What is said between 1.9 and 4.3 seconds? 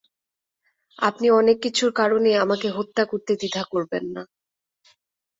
কারণেই আমাকে হত্যা করতে দ্বিধা করবেন না।